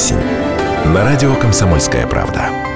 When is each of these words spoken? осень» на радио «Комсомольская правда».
осень» 0.00 0.16
на 0.86 1.04
радио 1.04 1.34
«Комсомольская 1.34 2.06
правда». 2.06 2.69